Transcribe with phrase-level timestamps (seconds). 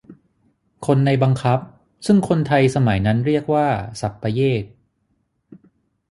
[0.85, 1.59] คนในบังคับ
[2.05, 3.67] ซึ่งคนไทยสมัยนั้นเรียกว่า
[4.01, 4.63] สัปเยก